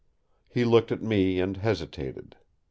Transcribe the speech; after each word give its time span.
He 0.49 0.65
looked 0.65 0.91
at 0.91 1.03
me 1.03 1.39
and 1.39 1.57
hesitated. 1.57 2.35